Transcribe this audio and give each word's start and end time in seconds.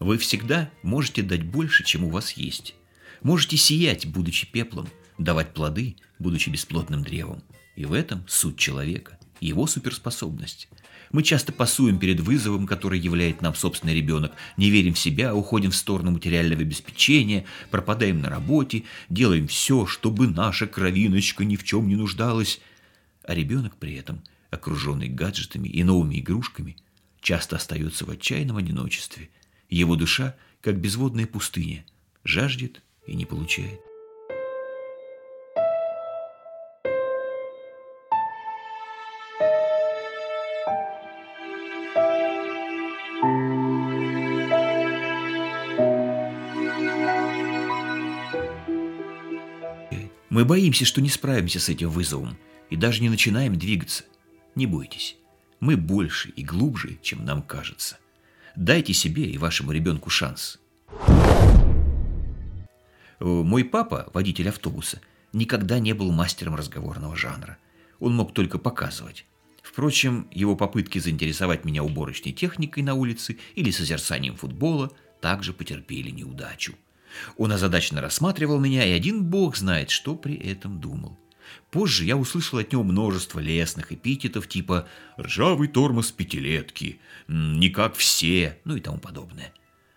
Вы 0.00 0.16
всегда 0.16 0.70
можете 0.82 1.22
дать 1.22 1.44
больше, 1.44 1.84
чем 1.84 2.04
у 2.04 2.08
вас 2.08 2.32
есть. 2.32 2.74
Можете 3.22 3.58
сиять, 3.58 4.06
будучи 4.06 4.50
пеплом, 4.50 4.88
давать 5.18 5.52
плоды, 5.52 5.96
будучи 6.18 6.48
бесплодным 6.48 7.02
древом. 7.02 7.42
И 7.76 7.84
в 7.84 7.92
этом 7.92 8.24
суть 8.26 8.56
человека, 8.56 9.18
его 9.40 9.66
суперспособность. 9.66 10.68
Мы 11.12 11.22
часто 11.22 11.52
пасуем 11.52 11.98
перед 11.98 12.20
вызовом, 12.20 12.66
который 12.66 12.98
являет 12.98 13.42
нам 13.42 13.54
собственный 13.54 13.94
ребенок, 13.94 14.32
не 14.56 14.70
верим 14.70 14.94
в 14.94 14.98
себя, 14.98 15.34
уходим 15.34 15.70
в 15.70 15.76
сторону 15.76 16.12
материального 16.12 16.62
обеспечения, 16.62 17.44
пропадаем 17.70 18.22
на 18.22 18.30
работе, 18.30 18.84
делаем 19.10 19.48
все, 19.48 19.84
чтобы 19.84 20.28
наша 20.28 20.66
кровиночка 20.66 21.44
ни 21.44 21.56
в 21.56 21.64
чем 21.64 21.88
не 21.88 21.96
нуждалась. 21.96 22.60
А 23.24 23.34
ребенок 23.34 23.76
при 23.76 23.96
этом, 23.96 24.22
окруженный 24.50 25.08
гаджетами 25.08 25.68
и 25.68 25.84
новыми 25.84 26.20
игрушками, 26.20 26.76
часто 27.20 27.56
остается 27.56 28.06
в 28.06 28.10
отчаянном 28.10 28.56
одиночестве. 28.56 29.28
Его 29.70 29.94
душа, 29.94 30.36
как 30.60 30.80
безводная 30.80 31.26
пустыня, 31.26 31.84
жаждет 32.24 32.82
и 33.06 33.14
не 33.14 33.24
получает. 33.24 33.80
Мы 50.30 50.44
боимся, 50.44 50.84
что 50.84 51.00
не 51.00 51.08
справимся 51.08 51.60
с 51.60 51.68
этим 51.68 51.90
вызовом 51.90 52.36
и 52.70 52.76
даже 52.76 53.02
не 53.02 53.08
начинаем 53.08 53.56
двигаться. 53.56 54.04
Не 54.54 54.66
бойтесь, 54.66 55.16
мы 55.60 55.76
больше 55.76 56.30
и 56.30 56.42
глубже, 56.42 56.98
чем 57.02 57.24
нам 57.24 57.42
кажется. 57.42 57.98
Дайте 58.56 58.92
себе 58.92 59.24
и 59.24 59.38
вашему 59.38 59.72
ребенку 59.72 60.10
шанс. 60.10 60.58
Мой 63.20 63.64
папа, 63.64 64.10
водитель 64.14 64.48
автобуса, 64.48 65.00
никогда 65.32 65.78
не 65.78 65.92
был 65.92 66.10
мастером 66.10 66.54
разговорного 66.54 67.16
жанра. 67.16 67.58
Он 67.98 68.14
мог 68.14 68.32
только 68.32 68.58
показывать. 68.58 69.26
Впрочем, 69.62 70.26
его 70.32 70.56
попытки 70.56 70.98
заинтересовать 70.98 71.64
меня 71.64 71.84
уборочной 71.84 72.32
техникой 72.32 72.82
на 72.82 72.94
улице 72.94 73.38
или 73.54 73.70
созерцанием 73.70 74.36
футбола 74.36 74.90
также 75.20 75.52
потерпели 75.52 76.10
неудачу. 76.10 76.74
Он 77.36 77.52
озадаченно 77.52 78.00
рассматривал 78.00 78.58
меня, 78.58 78.84
и 78.84 78.92
один 78.92 79.24
бог 79.24 79.56
знает, 79.56 79.90
что 79.90 80.14
при 80.16 80.34
этом 80.34 80.80
думал. 80.80 81.18
Позже 81.70 82.04
я 82.04 82.16
услышал 82.16 82.58
от 82.58 82.72
него 82.72 82.82
множество 82.82 83.38
лесных 83.38 83.92
эпитетов 83.92 84.48
типа 84.48 84.88
«ржавый 85.18 85.68
тормоз 85.68 86.10
пятилетки», 86.10 87.00
«не 87.28 87.70
как 87.70 87.94
все», 87.94 88.58
ну 88.64 88.76
и 88.76 88.80
тому 88.80 88.98
подобное. 88.98 89.52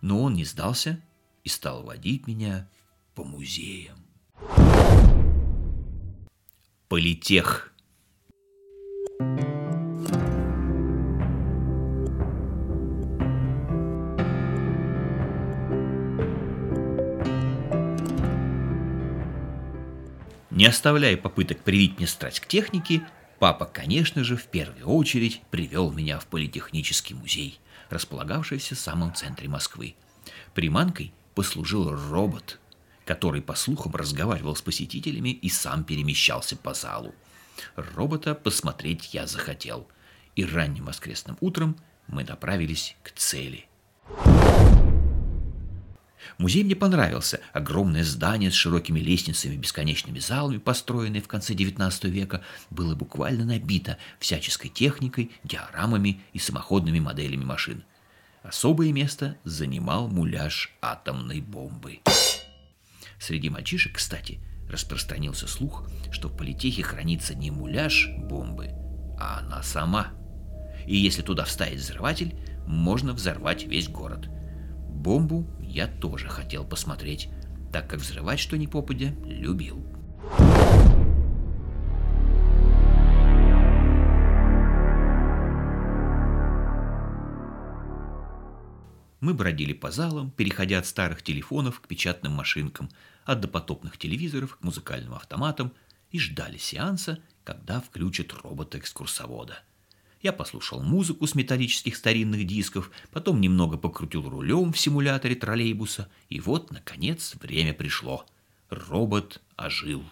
Но 0.00 0.22
он 0.22 0.34
не 0.34 0.44
сдался 0.44 1.02
и 1.44 1.48
стал 1.48 1.82
водить 1.82 2.26
меня 2.26 2.68
по 3.14 3.24
музеям. 3.24 3.96
Политех. 6.88 7.72
Не 20.56 20.64
оставляя 20.64 21.18
попыток 21.18 21.60
привить 21.60 21.98
мне 21.98 22.06
страсть 22.06 22.40
к 22.40 22.46
технике, 22.46 23.06
папа, 23.38 23.66
конечно 23.66 24.24
же, 24.24 24.38
в 24.38 24.46
первую 24.46 24.86
очередь 24.86 25.42
привел 25.50 25.92
меня 25.92 26.18
в 26.18 26.26
Политехнический 26.28 27.14
музей, 27.14 27.60
располагавшийся 27.90 28.74
в 28.74 28.78
самом 28.78 29.14
центре 29.14 29.50
Москвы. 29.50 29.96
Приманкой 30.54 31.12
послужил 31.34 31.90
робот, 31.90 32.58
который, 33.04 33.42
по 33.42 33.54
слухам, 33.54 33.94
разговаривал 33.94 34.56
с 34.56 34.62
посетителями 34.62 35.28
и 35.28 35.50
сам 35.50 35.84
перемещался 35.84 36.56
по 36.56 36.72
залу. 36.72 37.14
Робота 37.74 38.34
посмотреть 38.34 39.12
я 39.12 39.26
захотел, 39.26 39.86
и 40.36 40.44
ранним 40.46 40.86
воскресным 40.86 41.36
утром 41.40 41.76
мы 42.06 42.24
направились 42.24 42.96
к 43.02 43.10
цели– 43.10 43.66
Музей 46.38 46.64
мне 46.64 46.76
понравился. 46.76 47.40
Огромное 47.52 48.04
здание 48.04 48.50
с 48.50 48.54
широкими 48.54 49.00
лестницами 49.00 49.54
и 49.54 49.58
бесконечными 49.58 50.18
залами, 50.18 50.58
построенное 50.58 51.20
в 51.20 51.28
конце 51.28 51.54
XIX 51.54 52.08
века, 52.08 52.42
было 52.70 52.94
буквально 52.94 53.44
набито 53.44 53.98
всяческой 54.18 54.70
техникой, 54.70 55.30
диорамами 55.44 56.20
и 56.32 56.38
самоходными 56.38 57.00
моделями 57.00 57.44
машин. 57.44 57.84
Особое 58.42 58.92
место 58.92 59.36
занимал 59.44 60.08
муляж 60.08 60.72
атомной 60.80 61.40
бомбы. 61.40 62.00
Среди 63.18 63.50
мальчишек, 63.50 63.96
кстати, 63.96 64.40
распространился 64.70 65.48
слух, 65.48 65.88
что 66.12 66.28
в 66.28 66.36
политехе 66.36 66.82
хранится 66.82 67.34
не 67.34 67.50
муляж 67.50 68.08
бомбы, 68.18 68.68
а 69.18 69.40
она 69.40 69.62
сама. 69.62 70.12
И 70.86 70.96
если 70.96 71.22
туда 71.22 71.44
вставить 71.44 71.80
взрыватель, 71.80 72.36
можно 72.66 73.12
взорвать 73.12 73.64
весь 73.64 73.88
город. 73.88 74.28
Бомбу 74.88 75.48
я 75.66 75.86
тоже 75.86 76.28
хотел 76.28 76.64
посмотреть, 76.64 77.28
так 77.72 77.88
как 77.88 78.00
взрывать 78.00 78.40
что 78.40 78.56
ни 78.56 78.66
попадя 78.66 79.14
любил. 79.24 79.84
Мы 89.20 89.34
бродили 89.34 89.72
по 89.72 89.90
залам, 89.90 90.30
переходя 90.30 90.78
от 90.78 90.86
старых 90.86 91.22
телефонов 91.22 91.80
к 91.80 91.88
печатным 91.88 92.32
машинкам, 92.32 92.88
от 93.24 93.40
допотопных 93.40 93.98
телевизоров 93.98 94.56
к 94.56 94.62
музыкальным 94.62 95.14
автоматам 95.14 95.72
и 96.12 96.18
ждали 96.20 96.58
сеанса, 96.58 97.18
когда 97.44 97.80
включат 97.80 98.32
робота-экскурсовода– 98.32 99.58
я 100.26 100.32
послушал 100.32 100.82
музыку 100.82 101.28
с 101.28 101.36
металлических 101.36 101.94
старинных 101.94 102.44
дисков, 102.48 102.90
потом 103.12 103.40
немного 103.40 103.78
покрутил 103.78 104.28
рулем 104.28 104.72
в 104.72 104.78
симуляторе 104.78 105.36
троллейбуса, 105.36 106.10
и 106.28 106.40
вот, 106.40 106.72
наконец, 106.72 107.36
время 107.40 107.72
пришло. 107.72 108.26
Робот 108.68 109.40
ожил. 109.56 110.02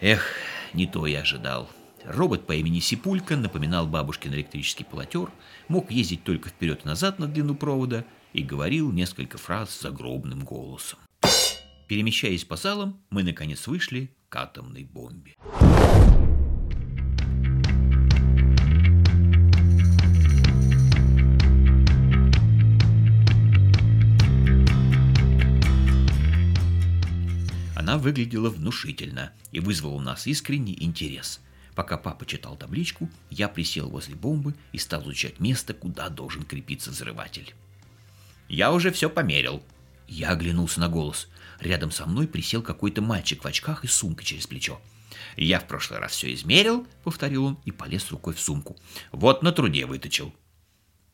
Эх, 0.00 0.36
не 0.74 0.86
то 0.86 1.06
я 1.06 1.22
ожидал. 1.22 1.68
Робот 2.04 2.46
по 2.46 2.52
имени 2.52 2.80
Сипулька 2.80 3.36
напоминал 3.36 3.86
бабушкин 3.86 4.32
электрический 4.34 4.84
полотер, 4.84 5.30
мог 5.68 5.90
ездить 5.90 6.24
только 6.24 6.48
вперед 6.48 6.82
и 6.84 6.88
назад 6.88 7.18
на 7.18 7.26
длину 7.26 7.54
провода 7.54 8.04
и 8.32 8.42
говорил 8.42 8.92
несколько 8.92 9.36
фраз 9.36 9.80
загробным 9.80 10.44
голосом. 10.44 10.98
Перемещаясь 11.86 12.44
по 12.44 12.56
залам, 12.56 13.00
мы 13.10 13.22
наконец 13.22 13.66
вышли 13.66 14.10
к 14.28 14.36
атомной 14.36 14.84
бомбе. 14.84 15.34
Она 27.74 27.96
выглядела 27.96 28.50
внушительно 28.50 29.32
и 29.50 29.60
вызвала 29.60 29.94
у 29.94 30.00
нас 30.00 30.26
искренний 30.26 30.76
интерес– 30.78 31.40
Пока 31.78 31.96
папа 31.96 32.26
читал 32.26 32.56
табличку, 32.56 33.08
я 33.30 33.48
присел 33.48 33.88
возле 33.88 34.16
бомбы 34.16 34.56
и 34.72 34.78
стал 34.78 35.04
изучать 35.04 35.38
место, 35.38 35.74
куда 35.74 36.08
должен 36.08 36.42
крепиться 36.42 36.90
взрыватель. 36.90 37.54
«Я 38.48 38.72
уже 38.72 38.90
все 38.90 39.08
померил». 39.08 39.62
Я 40.08 40.30
оглянулся 40.30 40.80
на 40.80 40.88
голос. 40.88 41.28
Рядом 41.60 41.92
со 41.92 42.04
мной 42.04 42.26
присел 42.26 42.62
какой-то 42.62 43.00
мальчик 43.00 43.44
в 43.44 43.46
очках 43.46 43.84
и 43.84 43.86
сумкой 43.86 44.24
через 44.26 44.48
плечо. 44.48 44.80
«Я 45.36 45.60
в 45.60 45.68
прошлый 45.68 46.00
раз 46.00 46.10
все 46.10 46.34
измерил»,— 46.34 46.84
повторил 47.04 47.44
он 47.44 47.58
и 47.64 47.70
полез 47.70 48.10
рукой 48.10 48.34
в 48.34 48.40
сумку. 48.40 48.76
«Вот 49.12 49.44
на 49.44 49.52
труде 49.52 49.86
выточил». 49.86 50.34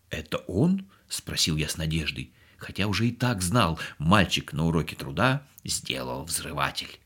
«Это 0.08 0.38
он?»— 0.38 0.86
спросил 1.10 1.58
я 1.58 1.68
с 1.68 1.76
надеждой, 1.76 2.32
хотя 2.56 2.86
уже 2.86 3.08
и 3.08 3.12
так 3.12 3.42
знал, 3.42 3.78
мальчик 3.98 4.54
на 4.54 4.64
уроке 4.64 4.96
труда 4.96 5.46
сделал 5.62 6.24
взрыватель. 6.24 6.98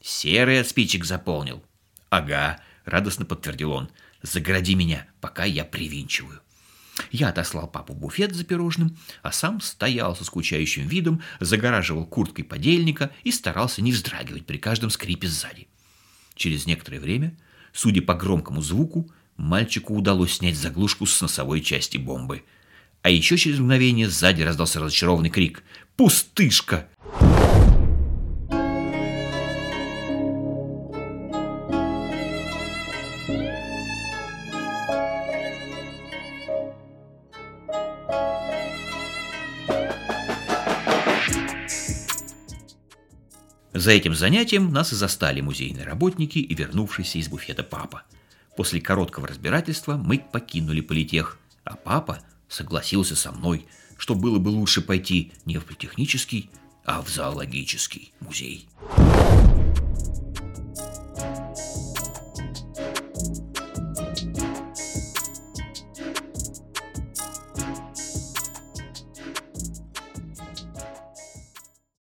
Серый 0.00 0.60
от 0.60 0.68
спичек 0.68 1.04
заполнил. 1.04 1.64
«Ага»,— 2.10 2.60
радостно 2.84 3.24
подтвердил 3.24 3.72
он. 3.72 3.90
«Загради 4.22 4.74
меня, 4.74 5.06
пока 5.20 5.44
я 5.44 5.64
привинчиваю». 5.64 6.40
Я 7.12 7.28
отослал 7.28 7.68
папу 7.68 7.92
в 7.92 7.98
буфет 7.98 8.34
за 8.34 8.44
пирожным, 8.44 8.96
а 9.22 9.30
сам 9.30 9.60
стоял 9.60 10.16
со 10.16 10.24
скучающим 10.24 10.88
видом, 10.88 11.22
загораживал 11.38 12.06
курткой 12.06 12.44
подельника 12.44 13.12
и 13.22 13.30
старался 13.30 13.82
не 13.82 13.92
вздрагивать 13.92 14.46
при 14.46 14.58
каждом 14.58 14.90
скрипе 14.90 15.28
сзади. 15.28 15.68
Через 16.34 16.66
некоторое 16.66 17.00
время, 17.00 17.36
судя 17.72 18.02
по 18.02 18.14
громкому 18.14 18.60
звуку, 18.62 19.10
мальчику 19.36 19.94
удалось 19.94 20.34
снять 20.34 20.56
заглушку 20.56 21.06
с 21.06 21.20
носовой 21.20 21.60
части 21.60 21.96
бомбы. 21.96 22.44
А 23.02 23.10
еще 23.10 23.36
через 23.36 23.60
мгновение 23.60 24.08
сзади 24.08 24.42
раздался 24.42 24.80
разочарованный 24.80 25.30
крик 25.30 25.62
«Пустышка!». 25.96 26.88
За 43.78 43.92
этим 43.92 44.12
занятием 44.12 44.72
нас 44.72 44.92
и 44.92 44.96
застали 44.96 45.40
музейные 45.40 45.84
работники 45.84 46.40
и 46.40 46.52
вернувшийся 46.52 47.18
из 47.18 47.28
буфета 47.28 47.62
папа. 47.62 48.02
После 48.56 48.80
короткого 48.80 49.28
разбирательства 49.28 49.96
мы 49.96 50.18
покинули 50.18 50.80
политех, 50.80 51.38
а 51.62 51.76
папа 51.76 52.18
согласился 52.48 53.14
со 53.14 53.30
мной, 53.30 53.66
что 53.96 54.16
было 54.16 54.40
бы 54.40 54.48
лучше 54.48 54.80
пойти 54.80 55.30
не 55.44 55.58
в 55.58 55.64
политехнический, 55.64 56.50
а 56.84 57.02
в 57.02 57.08
зоологический 57.08 58.12
музей. 58.18 58.68